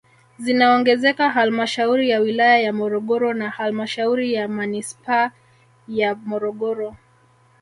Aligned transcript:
Zinaongezeka 0.37 1.29
halmashauri 1.29 2.09
ya 2.09 2.19
wilaya 2.19 2.59
ya 2.59 2.73
Morogoro 2.73 3.33
na 3.33 3.49
halmashauri 3.49 4.33
ya 4.33 4.47
manispaa 4.47 5.31
ya 5.87 6.15
Morogoro 6.15 6.95